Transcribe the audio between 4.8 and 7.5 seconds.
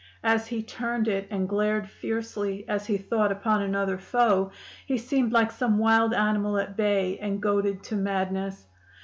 he seemed like some wild animal at bay and